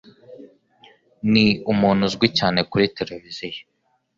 [1.31, 3.61] Ni umuntu uzwi cyane kuri tereviziyo.